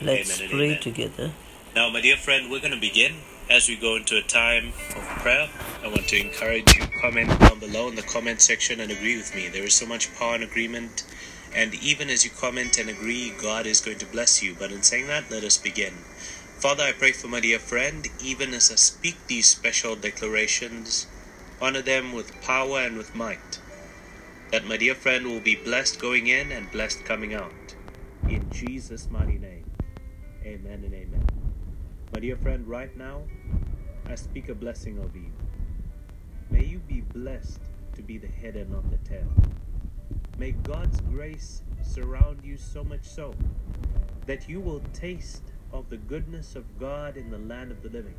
[0.00, 0.80] Let's Amen pray amen.
[0.80, 1.32] together.
[1.74, 3.16] Now, my dear friend, we're going to begin.
[3.48, 5.48] As we go into a time of prayer,
[5.82, 9.34] I want to encourage you comment down below in the comment section and agree with
[9.34, 9.48] me.
[9.48, 11.04] There is so much power in agreement,
[11.54, 14.54] and even as you comment and agree, God is going to bless you.
[14.58, 15.92] But in saying that, let us begin.
[16.58, 21.06] Father, I pray for my dear friend, even as I speak these special declarations,
[21.60, 23.60] honor them with power and with might.
[24.50, 27.74] That my dear friend will be blessed going in and blessed coming out.
[28.28, 29.75] In Jesus' mighty name.
[30.46, 31.26] Amen and amen.
[32.12, 33.24] My dear friend, right now,
[34.06, 35.32] I speak a blessing over you.
[36.50, 37.62] May you be blessed
[37.96, 39.26] to be the head and not the tail.
[40.38, 43.36] May God's grace surround you so much so
[44.26, 48.16] that you will taste of the goodness of God in the land of the living.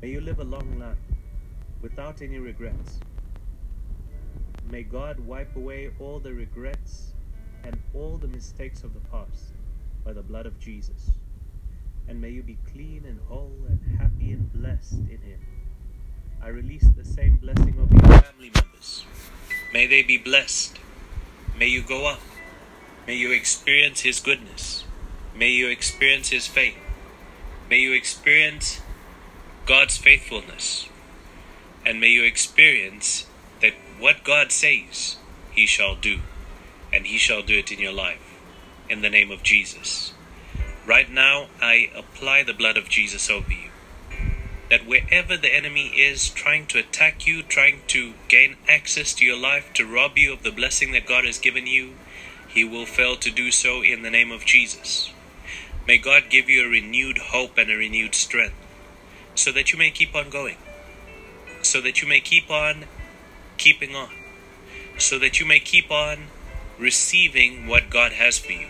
[0.00, 0.96] May you live a long life
[1.82, 3.02] without any regrets.
[4.64, 7.12] May God wipe away all the regrets
[7.64, 9.52] and all the mistakes of the past
[10.08, 11.10] by the blood of Jesus.
[12.08, 15.38] And may you be clean and whole and happy and blessed in Him.
[16.42, 19.04] I release the same blessing over your family members.
[19.74, 20.78] May they be blessed.
[21.58, 22.20] May you go up.
[23.06, 24.84] May you experience His goodness.
[25.36, 26.78] May you experience His faith.
[27.68, 28.80] May you experience
[29.66, 30.88] God's faithfulness.
[31.84, 33.26] And may you experience
[33.60, 35.18] that what God says,
[35.52, 36.20] He shall do.
[36.94, 38.27] And He shall do it in your life.
[38.88, 40.14] In the name of Jesus.
[40.86, 43.68] Right now, I apply the blood of Jesus over you.
[44.70, 49.36] That wherever the enemy is trying to attack you, trying to gain access to your
[49.36, 51.96] life, to rob you of the blessing that God has given you,
[52.48, 55.10] he will fail to do so in the name of Jesus.
[55.86, 58.56] May God give you a renewed hope and a renewed strength
[59.34, 60.56] so that you may keep on going,
[61.60, 62.86] so that you may keep on
[63.58, 64.08] keeping on,
[64.96, 66.28] so that you may keep on
[66.78, 68.66] receiving what God has for you.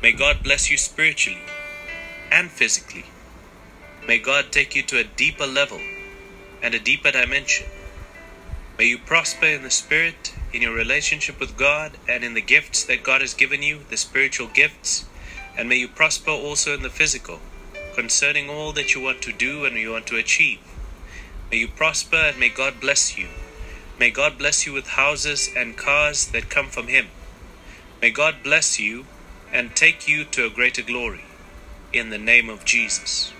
[0.00, 1.40] May God bless you spiritually
[2.30, 3.06] and physically.
[4.06, 5.80] May God take you to a deeper level
[6.62, 7.66] and a deeper dimension.
[8.78, 12.84] May you prosper in the spirit, in your relationship with God, and in the gifts
[12.84, 15.04] that God has given you, the spiritual gifts.
[15.56, 17.40] And may you prosper also in the physical,
[17.96, 20.60] concerning all that you want to do and you want to achieve.
[21.50, 23.26] May you prosper and may God bless you.
[23.98, 27.08] May God bless you with houses and cars that come from Him.
[28.00, 29.06] May God bless you
[29.52, 31.24] and take you to a greater glory.
[31.92, 33.32] In the name of Jesus.